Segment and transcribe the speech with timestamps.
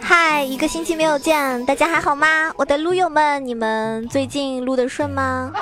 [0.00, 2.52] 嗨，一个星期没有见，大家还好吗？
[2.56, 5.52] 我的撸友们，你们最近撸的顺吗？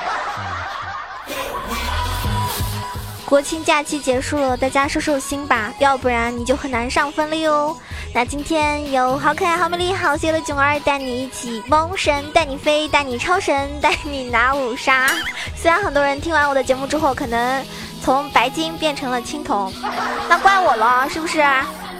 [3.24, 7.74] 国庆假期结束了，大家收收心吧，要不然你就很难上分了哟。
[8.16, 15.10] 那今天有好可爱、好美丽、好邪恶的囧儿带你一起蒙神，带你飞，带你超神，带你拿五杀。
[15.56, 17.66] 虽然很多人听完我的节目之后，可能
[18.04, 19.72] 从白金变成了青铜，
[20.28, 21.44] 那怪我了，是不是？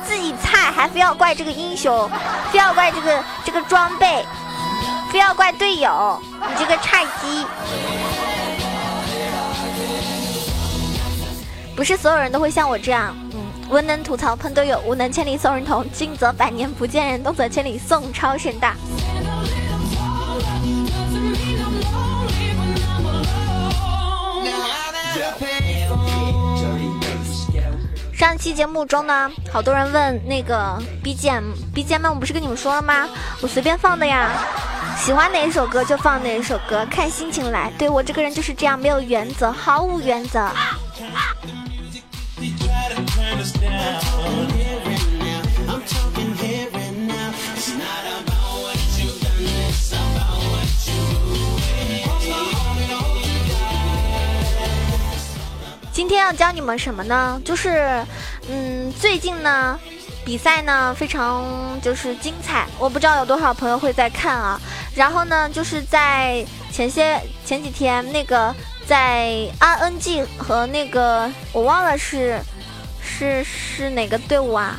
[0.06, 2.08] 自己菜还非要怪这个英雄，
[2.52, 4.24] 非要怪这个这个装备，
[5.10, 7.44] 非要怪队友，你这个菜鸡。
[11.74, 13.12] 不是所有人都会像我这样，
[13.70, 18.76] 文能吐槽喷队友，武能千里送人头，静则百年不见人，动则千里送超神大。
[28.12, 33.08] 上期节目中呢，好多人问那个 BGM，BGM 我不是跟你们说了吗？
[33.42, 34.30] 我随便放的呀，
[34.98, 37.72] 喜欢哪一首歌就放哪一首歌，看心情来。
[37.76, 40.48] 对我这个人就是这样，没有原则，毫无原则。
[55.92, 57.38] 今天要教你们什么呢？
[57.44, 58.02] 就是，
[58.48, 59.78] 嗯，最近呢，
[60.24, 61.44] 比赛呢非常
[61.82, 64.58] 就是精彩，我不知道有多少朋友会在看啊。
[64.94, 66.42] 然后呢，就是在
[66.72, 68.54] 前些前几天那个。
[68.86, 72.38] 在 RNG 和那个我忘了是
[73.24, 74.78] 是是哪个队伍啊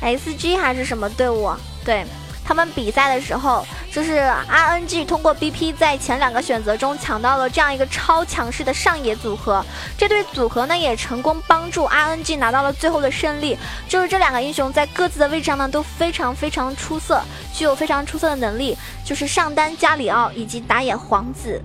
[0.00, 1.52] ？SG 还是什么队伍？
[1.84, 2.06] 对
[2.44, 9.64] 他们比赛的时候，就是 RNG 通过 BP 在前两个选择中抢到了这样一个超强势的上野组合，
[9.98, 13.58] 这对组合呢也成功帮助 RNG 拿到了最后的胜利。
[13.88, 17.20] 就是这两个英雄在各自的位置上呢都非常非常出色，
[17.52, 21.60] 具有非常出色的能力，就是上单加里奥以及打野皇子。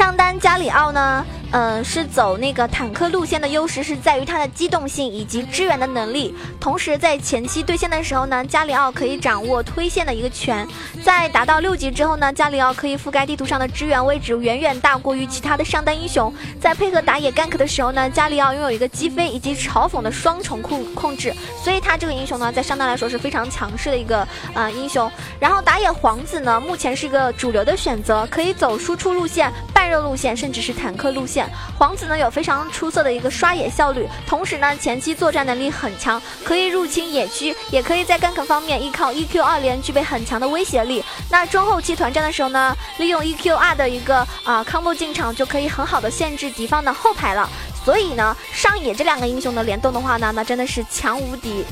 [0.00, 1.26] 上单加里奥呢？
[1.52, 6.32] 嗯，是走那个坦克路线的优势是在于它的机动性以及支援的能力。
[6.60, 10.64] 同时，在前期对线的时候呢，加里奥可以掌握推线的一个权。
[11.02, 16.32] 在达到六级之后呢，加里奥可以覆盖地图上的支援位置，远远大过于其他的上单英雄。
[16.60, 21.34] 在配合打野 gank 的时候呢，加里奥拥有一个击飞以及嘲讽的双重控控制，
[21.64, 25.10] 所以他这个英雄呢，在上单来说是非常强势的一个呃英雄。
[25.40, 31.39] 然后打野皇子呢，目前是一个主流的选择，可以走输出路线、半肉路线，甚至是坦克路线。
[31.78, 41.04] 皇子呢有非常出色的一个刷野效率，同时呢前期作战能力很强，可以入侵野区，也可以在 gank 方面依靠 EQ 二连具备很强的威胁力。
[41.30, 47.48] 那中后期团战的时候呢，利用 EQ 二的一个啊 combo 进场，就可以很好的限制敌方的后排了。
[47.84, 51.64] 所以呢，上野这两个英雄的联动的话呢，那真的是强无敌。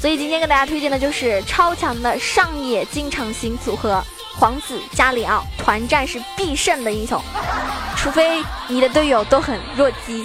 [0.00, 4.02] 所以今天给大家推荐的就是超强的上野进场型组合。
[4.36, 7.22] 皇子加里奥团战是必胜的英雄，
[8.04, 10.22] 除非你的队友都很弱鸡。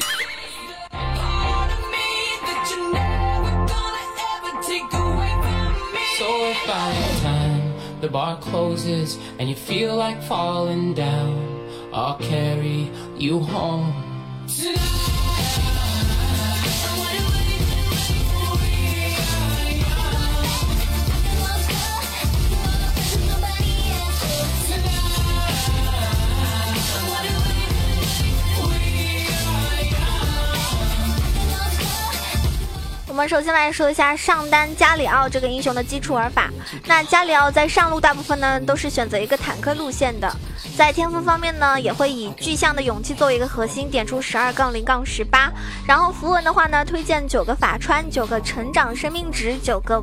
[33.20, 36.50] 我们首先来说一下上单加里奥这个英雄的基础玩法。
[36.86, 40.34] 那加里奥在上路大部分呢都是选择一个坦克路线的，
[40.78, 45.52] 在天赋方面呢也会以巨象的勇气作为一个核心，点出十二杠零杠十八。
[45.86, 50.02] 然后符文的话呢，推荐九个法穿，九个成长生命值，九个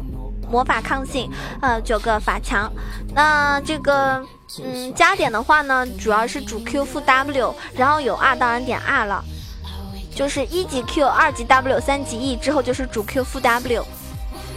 [0.50, 1.30] 魔法抗性，
[1.62, 2.70] 呃，九个法强。
[3.14, 4.22] 那这个
[4.62, 9.24] 嗯加点的话呢，主要是主 Q 负 W，然后有 R 当然点 R 了。
[10.16, 13.84] 就是一级 Q，二级 W，三级 E 之后就是主 Q 负 W。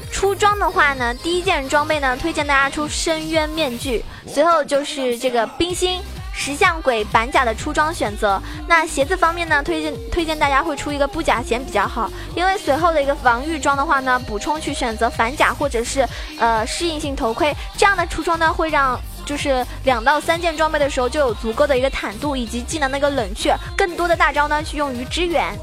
[0.10, 6.02] 出装的话呢，第一件装备呢，推荐大家出深渊面具，随后就是这个冰心
[6.34, 8.42] 石像鬼板甲的出装选择。
[8.68, 16.08] 那鞋子方面呢，推荐推荐大家会出一个布甲鞋比较好，因为随后的一个防御装的话呢，补充去选择反甲或者是
[16.40, 18.98] 呃适应性头盔，这样的出装呢会让。
[19.30, 25.56] 就是两到三件装备的时候，就有足够的一个坦度以及技能的一个冷却，更多的大招呢，去用于支援。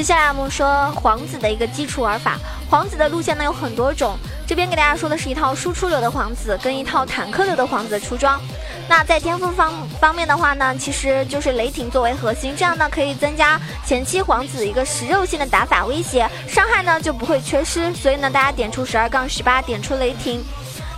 [0.00, 2.38] 接下来我们说皇子的一个基础玩法。
[2.70, 4.16] 皇子的路线呢有很多种，
[4.46, 8.40] 这边给大家说的是一套输出流的皇子跟一套坦克流的皇子出装。
[8.88, 17.92] 那在天赋方方面的话呢，其实就是雷霆作为核心，这样呢可以增加前期皇子一个食肉性的打法威胁，伤害呢就不会缺失。
[17.92, 20.42] 所以呢，大家点出十二杠十八，点出雷霆。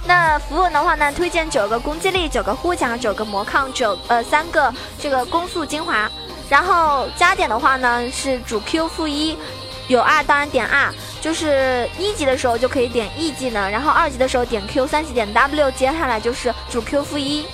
[0.04, 6.08] 那符文的话呢，推荐九个攻击力，九个护甲，九个魔抗，九呃三个这个攻速精华。
[6.52, 9.34] 然后加点的话呢是主 Q 负一，
[9.88, 17.46] 有 R 当然点 R，就是一级的时候就可以点 E 技能，然后二级的时候点 Q，三级点 W，接下来就是主 Q 负一。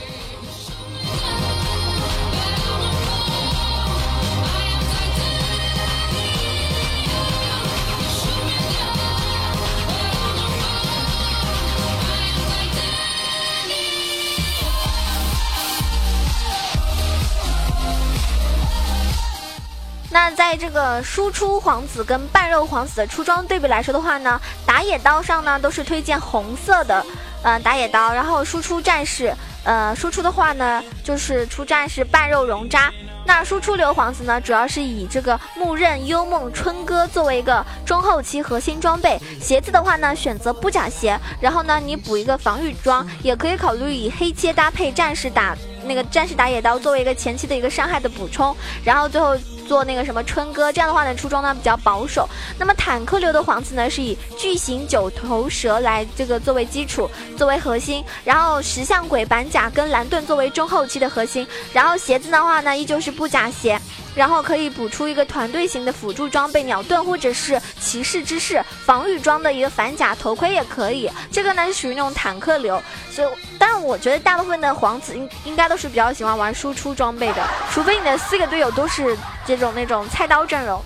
[20.49, 27.05] 在这个输出皇子跟半肉皇子的出装对比来说的话呢，打野刀上呢都是推荐红色的，
[27.43, 29.31] 呃打野刀，然后输出战士，
[29.63, 32.91] 呃输出的话呢就是出战士半肉熔渣。
[33.27, 39.21] 那输出流皇子呢，主要是以这个木刃、幽梦、春哥作为一个中后期核心装备。
[39.39, 45.55] 鞋子的话呢，选择布甲鞋，然后呢你补一个防御装，也可以考虑以黑切搭配战士打
[45.85, 49.37] 那个战士打野刀作为一个前期的一个伤害的补充，然后最后。
[49.69, 52.27] 做那个什么春哥，这样的话呢，出装呢比较保守。
[52.59, 63.79] 那么坦克流的皇子呢，是以巨型九头蛇来这个作为基础，作为核心，然后石像鬼板甲跟蓝盾作为中后期的核心，然后鞋子的话呢，依旧是布甲鞋。
[64.19, 71.09] 然后可以补出一个团队型的辅助装备鸟盾，或者是骑士之士防御装的一个反甲头盔也可以。
[71.31, 72.83] 这个呢是属于那种坦克流，
[73.13, 73.29] 所以，
[73.61, 79.17] 但我觉得大部分的皇子应应该都是比较喜欢玩输出装备的，除非你的四个队友都是
[79.47, 80.83] 这种那种菜刀阵容。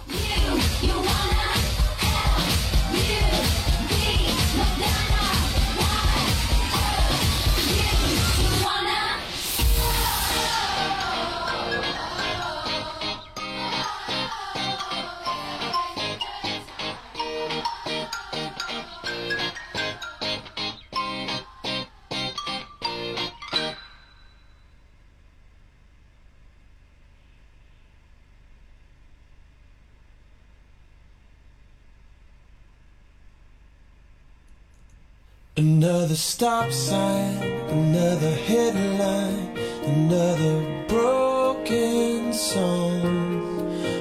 [35.55, 37.37] Another stop sign,
[37.69, 39.51] another headline,
[39.85, 43.03] another broken song.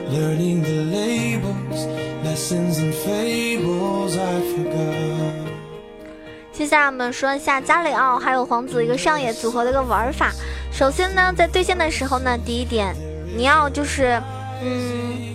[0.09, 1.87] Learning the labels,
[2.23, 5.51] lessons and fables I forgot.
[6.53, 10.31] 接下来我们说一下加里奥还有皇子一个上野组合的一个玩法。
[10.71, 12.95] 首先呢，在对线的时候呢，第一点
[13.35, 14.21] 你要就是，
[14.63, 15.30] 嗯。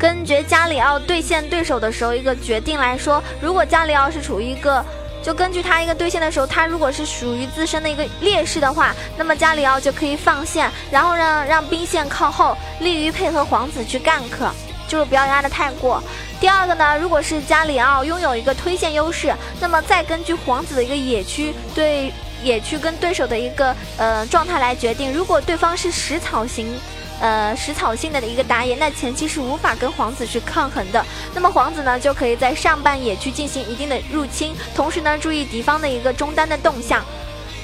[0.00, 4.82] 根据加里奥对线对手的时候一个决定来说，如果加里奥是处于一个，
[5.22, 14.50] 就根据他一个对线的时候，他如果是属于自身的一个劣势的话，那么加里奥就可以放线，然后让让兵线靠后，利于配合皇子去 gank，
[14.88, 16.02] 就是不要压的太过。
[16.40, 22.10] 第二个呢，如果是加里奥拥有一个推线优势，那么再根据皇子的一个野区对
[22.42, 26.74] 野区跟对手的一个呃状态来决定，如果对方是食草型。
[27.20, 31.04] 呃，食草性的一个打野，那前期是无法跟皇子去抗衡的。
[31.34, 37.04] 那么皇子呢，就可以在上半野区进行一定的入侵，同时呢，注意敌方的一个中单的动向。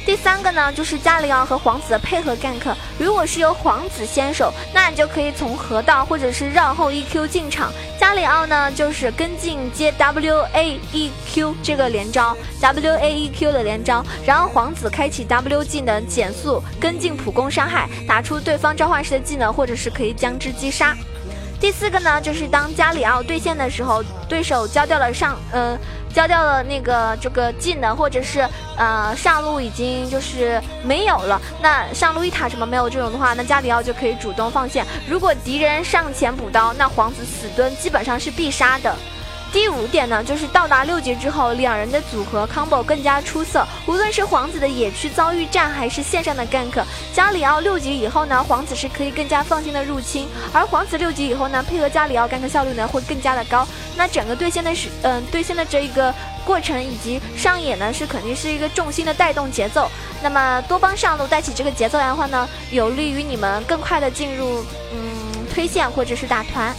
[0.06, 2.72] 第三个呢，就是加里奥和皇子的配合 gank。
[2.96, 7.72] 如果是由皇子先手，那你就可以从河道或者是绕后 EQ 进场。
[7.98, 20.96] 加里奥呢，就是跟进接 WAEQ 这个连招，WAEQ 的连招，然后皇子开启 W 技能减速，跟进普攻伤害，打出对方召唤师的技能，或者是可以将之击杀。
[21.58, 25.76] 第四个呢，就是当加里奥对线的时候，对手交掉了上，呃，
[26.16, 34.82] 交掉了那个这个技能，或者是呃上路已经就是没有了，那上路一塔什么没有这种的话，那加里奥就可以主动放线。
[35.06, 38.96] 如果敌人上前补刀，那皇子死蹲基本上是必杀的。
[39.52, 43.66] 第五点呢，就是到达六级之后，两人的组合 combo 更加出色。
[43.86, 46.82] 无论是皇子的野区遭遇战，还是线上的 gank，
[47.14, 50.28] 加里奥六级以后呢，皇子是可以更加放心的入侵。
[50.52, 53.66] 而皇子六级以后呢，配合加里奥 gank 效率呢会更加的高。
[53.96, 59.90] 那整个对线的是，嗯，对线的这一个过程以及上野呢，是肯定是一个重心的带动节奏。
[60.22, 64.62] 那么多帮上路带起这个节奏来的话呢，有利于你们更快的进入，
[64.92, 66.74] 嗯，推线或者是打团。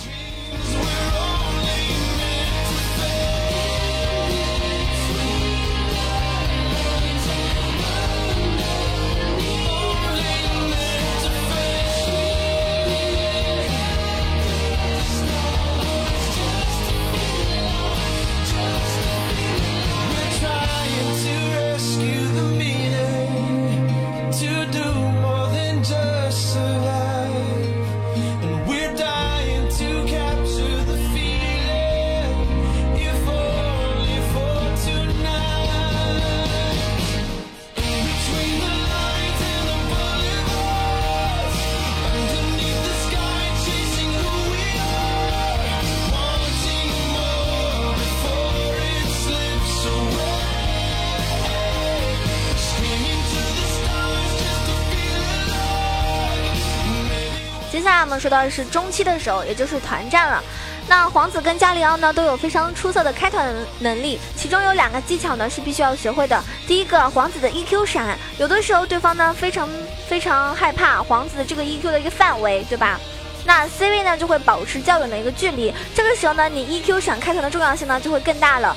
[57.78, 60.44] 接下来我们说到的是中期的时候，也就是团战了。
[60.88, 66.44] 那皇子跟加里奥呢都有非常出色的开团能力，其中有两个技巧呢是必须要学会的。
[66.66, 69.70] 第一个，皇子的 EQ 闪，有的时候对方呢非常
[70.10, 73.00] 非常害怕皇子的这个 EQ 的一个范围，对吧？
[73.46, 78.76] 那 C 位呢就会保持较远的一个距离，这个时候呢你 EQ 闪开团的重要性呢就会更大了，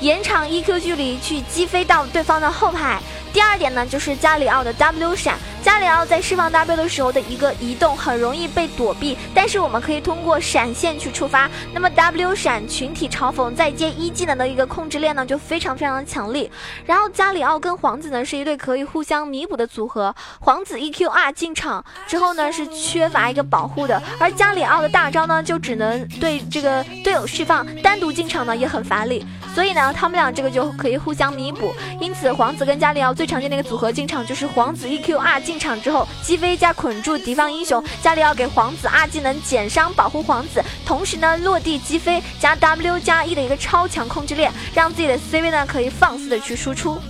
[0.00, 3.00] 延长 EQ 距离去击飞到对方的后排。
[3.32, 5.38] 第二点呢就是加里奥的 W 闪。
[5.62, 11.48] 加里奥在释放 W 的时候的一个移动很容易被躲避，但是我们可以通过闪现去触发。
[11.72, 16.50] 那么 W 闪群体嘲讽再接一技能的一个控制链呢，就非常非常的强力。
[16.84, 20.12] 然后加里奥跟皇子呢是一对可以互相弥补的组合。
[20.40, 29.24] 皇子 EQR 进场之后呢是缺乏一个保护的，而加里奥的大招呢就只能对这个队友释放，单独进场呢也很乏力。
[29.54, 31.72] 所以呢他们俩这个就可以互相弥补。
[31.98, 35.62] 因此皇子跟加里奥最常见的一个组合进场就是皇子 EQR 进。
[35.62, 47.00] 场之后击飞加捆住敌方英雄，加里奥给皇子二技能减伤保护皇子，同时呢落地击飞加 W 加 E 的一个超强控制链，让自己的 C 位呢可以放肆的去输出。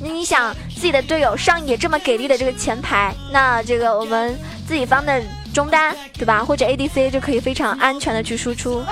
[0.00, 5.20] 那你想自己的队友上野这么给力的这个前排，那这个我们自己方的
[5.52, 8.84] 中单对吧，或者 ADC 就可以非常安全的去输出。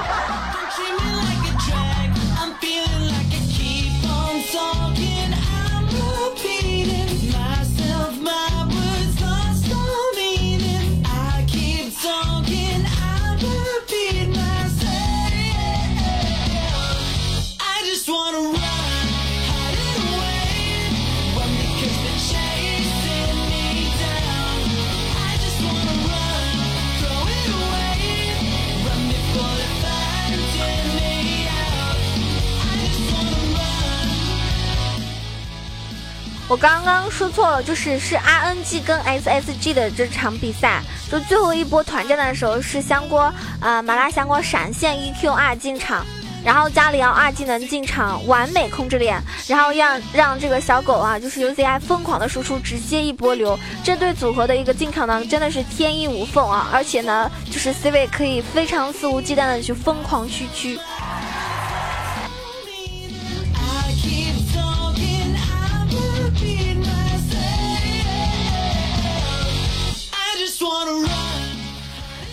[36.52, 46.04] 我刚刚说错了，就是是 RNG 跟 SSG 的这场比赛，就最后一波团战的时候是香锅啊麻辣香锅闪现 EQR 进场，
[46.44, 49.18] 然后加里奥二技能进场完美控制脸，
[49.49, 53.59] 然后让让这个小狗啊就是 UZI 疯狂的输出，直接一波流。
[53.82, 60.78] 这对组合的一个进场呢真的是天衣无缝啊，而且呢就是 C 位可以非常肆无忌惮的去疯狂区区。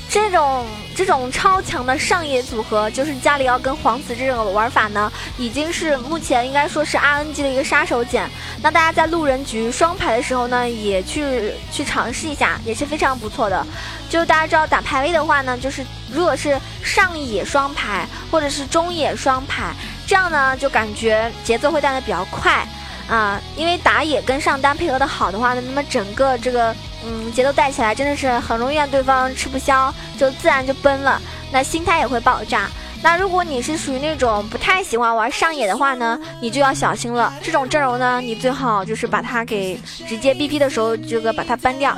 [0.10, 8.28] 这种这种超强的上野组合，就是加里奥跟皇子这种玩法呢，已经是目前应该说是 RNG 的一个杀手锏。
[8.64, 13.64] 那大家在路人局双排的时候呢，也去去尝试一下，也是非常不错的。
[14.10, 19.76] 就大家知道打排位的话呢，就是如果是上野双排或者是中野双排，
[20.08, 22.68] 这样呢就感觉节奏会带的比较快
[23.08, 26.76] 啊，因为打野跟上单配合的好的话呢，那么整个这个。
[27.06, 32.70] 嗯，节奏带起来真的是很容易让对方吃不消，就自然就崩了，那心态也会爆炸。
[33.02, 37.34] 那如果你是属于那种不太喜欢玩上野的话呢，你就要小心了。
[37.42, 41.98] 这种阵容呢，你最好就是把它给直接 BP 的时候这个把它搬掉，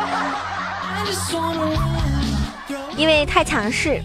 [2.95, 3.99] 因为太强势。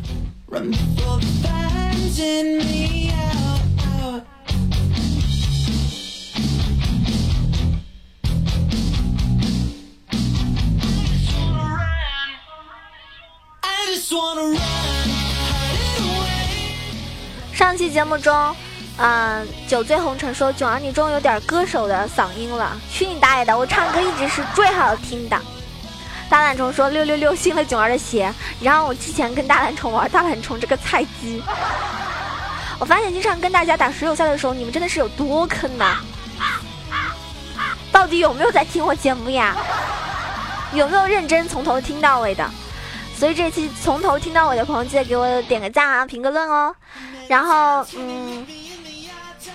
[17.52, 18.54] 上期节目中，
[18.98, 23.58] 嗯，酒醉红尘说囧儿你终于有点歌手的嗓音了，去你大爷的！
[23.58, 25.36] 我唱歌一直是最好听的。
[26.28, 31.42] 大懒虫说六六六新了囧儿的鞋，然后我之前跟大懒虫玩大懒虫这个菜鸡，
[32.78, 35.96] 我发现经常跟大家打水友赛的时候，你们真的是有多坑呐！
[37.90, 39.56] 到底有没有在听我节目呀？
[40.72, 42.48] 有没有认真从头听到尾的？
[43.18, 46.74] 所以这期从头听到尾的朋友，记得给我点个赞啊，评个论哦。
[47.28, 48.46] 然后，嗯，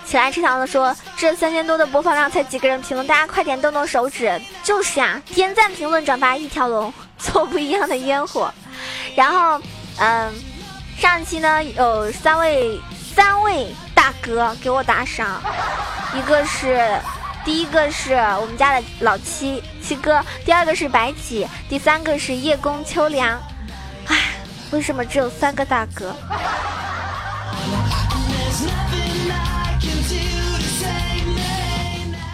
[0.03, 4.41] 起来吃糖的说，这三千多的播放量才几个人评论，大家快点动动手指。
[4.63, 8.51] 就是呀，点赞、评论、转发一条龙，做不一样的烟火。
[9.15, 9.61] 然后，
[9.99, 10.33] 嗯，
[10.97, 12.79] 上期呢有三位
[13.15, 15.41] 三位大哥给我打赏，
[16.15, 16.99] 一个是。
[17.43, 23.41] 第一个是我们家的老七七哥，第二个是白起，第三个是叶公秋凉。
[24.71, 26.15] 为什么只有三个大哥？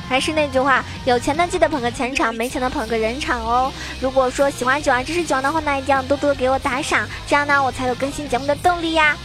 [0.10, 3.72] 还是那句话，有钱的记得捧个钱场，没钱的捧个人场哦。
[4.00, 9.18] 如果说喜欢九儿支持九儿的话，那一定要多多给我打赏，这样呢我才有更新节目的动力呀。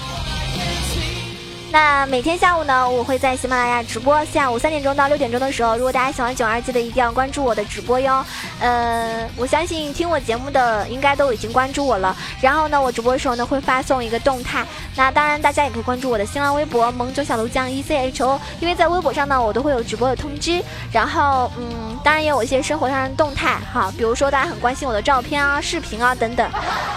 [1.72, 8.22] 那每天下午呢，我会在喜马拉雅直播，下午三点钟到六点钟的时候，如果大家喜欢九二，记得一定要关注我的直播哟。
[8.60, 12.14] 呃，我相信听我节目的应该都已经关注我了。
[12.42, 14.66] 然后呢，我直播的时候呢会发送一个动态。
[14.94, 20.62] 那当然，大家也可以关注我的新浪微博萌九小卢酱 E C H O，因为在微博上呢，我都会有直播的通知。
[20.92, 26.46] 然后，嗯，当然也有一些生活上的动态哈，比如说大家很关心我的照片啊、视频啊等等，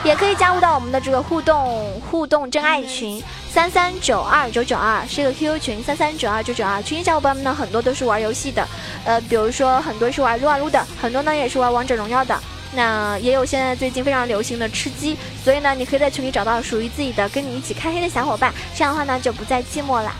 [0.03, 3.23] 也可以加入到我们的这个互动互动真爱群
[3.55, 8.67] 三三九二九九二，是一个 QQ 群三三九二九九二，群里小伙伴们呢很多都是玩游戏的，
[9.05, 12.37] 呃，比如说很多是玩撸啊撸的，很多呢也是玩王者荣耀的。
[12.73, 20.13] 那也有现在最近非常流行的吃鸡，所以呢，你可以在群里找到属于自己的跟你一起开黑的小伙伴，这样的话呢，就不再寂寞了。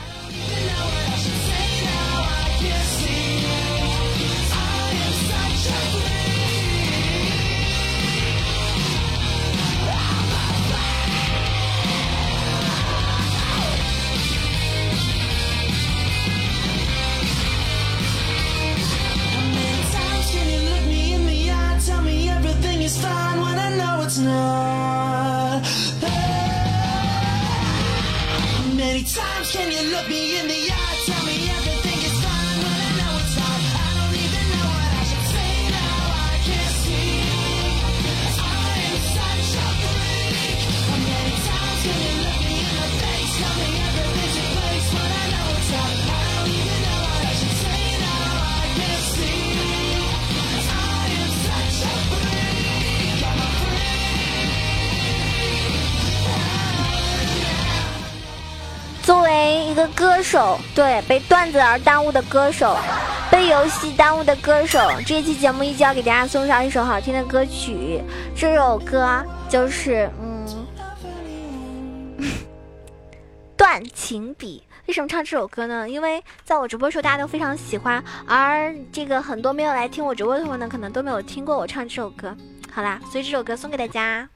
[59.90, 62.78] 歌手，对被段子而耽误的歌手，
[63.32, 68.02] 被游戏耽误的歌手，这一期节目依旧要给大家送上一首好听的歌曲。
[68.36, 70.66] 这首歌就是嗯，
[73.58, 74.64] 《断情笔》。
[74.88, 75.90] 为什么唱这首歌呢？
[75.90, 82.36] 因为在我直播的时候大家都非常喜欢，而这个很多没有来听我直播的朋友呢，可能都没有听过我唱这首歌。
[82.72, 84.30] 好啦，所以这首歌送给大家。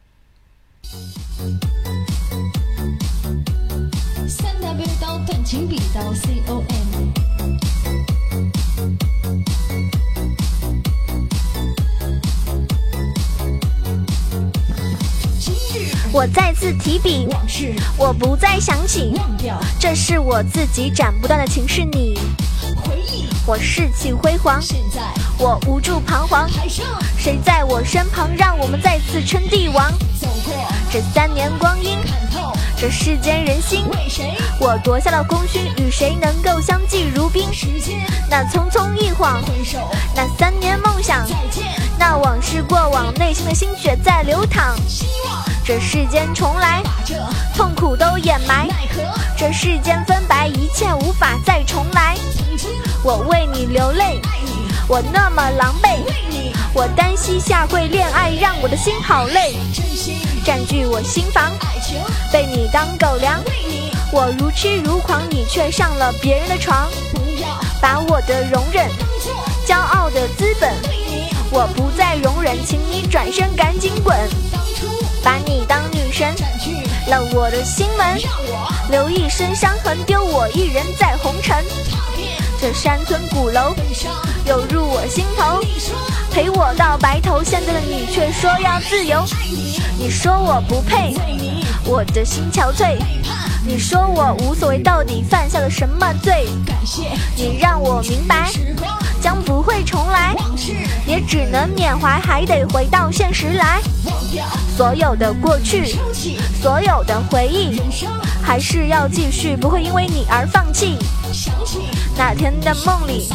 [5.50, 7.10] 断情笔到 C O M。
[16.12, 22.20] 我再次提笔，往事我不再想起，忘掉，这是我自己斩不断的情，是你。
[22.84, 25.02] 回忆，我士气辉煌，现在
[25.40, 26.48] 我无助彷徨，
[27.18, 29.92] 谁在我身旁，让我们再次称帝王。
[30.20, 30.54] 走过
[30.92, 31.98] 这三年光阴。
[32.82, 34.34] 这世间人心，为谁？
[34.58, 37.54] 我夺下了功勋，与谁能够相敬如宾？
[37.54, 39.78] 时间，那匆匆一晃，回首，
[40.16, 41.66] 那三年梦想，再见。
[41.98, 44.78] 那往事过往，内心的心血在流淌。
[44.88, 47.16] 希望这世间重来，把这
[47.54, 48.66] 痛苦都掩埋。
[48.68, 49.02] 奈何
[49.38, 52.16] 这世间分白，一切无法再重来。
[52.34, 52.70] 曾经
[53.04, 55.98] 我为你流泪，爱你，我那么狼狈。
[56.06, 59.58] 为你，我单膝下跪恋爱，让我的心好累。
[60.46, 61.52] 占据我心房，
[62.32, 63.42] 被你当狗粮。
[64.12, 66.90] 我如痴如狂，你却上了别人的床。
[67.14, 67.48] 不要
[67.82, 68.90] 把我的容忍
[69.68, 70.74] 骄傲的资本，
[71.52, 74.16] 我不再容忍，请你转身赶紧滚。
[75.24, 76.34] 把你当女神，
[77.08, 78.18] 了我的心门，
[78.90, 81.64] 留一身伤痕，丢我一人在红尘。
[82.62, 83.74] 这山村古楼，
[84.46, 85.62] 又入我心头，
[86.32, 87.44] 陪我到白头。
[87.44, 89.24] 现在的你却说要自由。
[90.00, 91.14] 你说我不配，
[91.84, 92.98] 我的心憔悴。
[93.68, 96.48] 你说我无所谓，到底犯下了什么罪？
[97.36, 98.50] 你让我明白，
[99.22, 100.34] 将不会重来，
[101.06, 103.82] 也只能缅怀，还得回到现实来。
[104.78, 105.98] 所有的过去，
[106.62, 107.82] 所有的回忆，
[108.42, 110.98] 还是要继续，不会因为你而放弃。
[112.18, 113.28] 那天的梦里，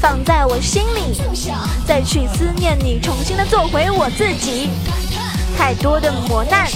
[0.00, 1.22] 放在我心里，
[1.86, 4.68] 再去思念你，重新的做回我自己。
[5.56, 6.66] 太多的磨难，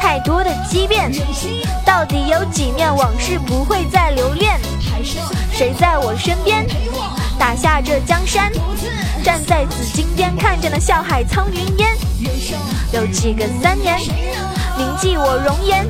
[0.00, 1.10] 太多的畸变，
[1.84, 4.58] 到底有几面往事不会再留恋？
[5.52, 6.66] 谁在我身边
[7.38, 8.50] 打下这江山？
[9.22, 11.96] 站在紫金边，看着那笑海苍云烟。
[12.92, 13.98] 有几个三年
[14.76, 15.88] 铭记我容颜？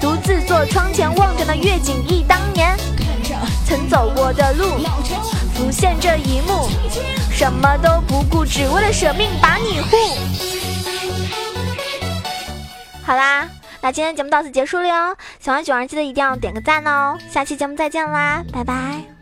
[0.00, 2.76] 独自坐窗前望着那月景忆当年。
[3.66, 4.78] 曾走过的路，
[5.54, 6.68] 浮现这一幕，
[7.30, 10.49] 什么都不顾，只为了舍命把你护。
[13.10, 13.48] 好啦，
[13.80, 15.16] 那今天节目到此结束了哟。
[15.40, 17.18] 喜欢九儿记得一定要点个赞哦。
[17.28, 19.19] 下期节目再见啦，拜拜。